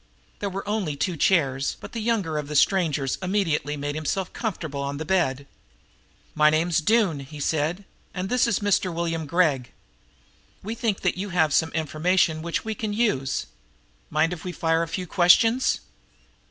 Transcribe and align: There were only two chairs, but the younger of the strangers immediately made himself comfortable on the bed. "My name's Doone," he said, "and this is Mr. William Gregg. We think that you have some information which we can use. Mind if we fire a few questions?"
There 0.39 0.49
were 0.49 0.67
only 0.67 0.95
two 0.95 1.15
chairs, 1.15 1.77
but 1.79 1.91
the 1.91 2.01
younger 2.01 2.39
of 2.39 2.47
the 2.47 2.55
strangers 2.55 3.19
immediately 3.21 3.77
made 3.77 3.93
himself 3.93 4.33
comfortable 4.33 4.81
on 4.81 4.97
the 4.97 5.05
bed. 5.05 5.45
"My 6.33 6.49
name's 6.49 6.81
Doone," 6.81 7.19
he 7.19 7.39
said, 7.39 7.85
"and 8.11 8.27
this 8.27 8.47
is 8.47 8.61
Mr. 8.61 8.91
William 8.91 9.27
Gregg. 9.27 9.71
We 10.63 10.73
think 10.73 11.01
that 11.01 11.19
you 11.19 11.29
have 11.29 11.53
some 11.53 11.69
information 11.73 12.41
which 12.41 12.65
we 12.65 12.73
can 12.73 12.93
use. 12.93 13.45
Mind 14.09 14.33
if 14.33 14.43
we 14.43 14.51
fire 14.51 14.81
a 14.81 14.87
few 14.87 15.05
questions?" 15.05 15.81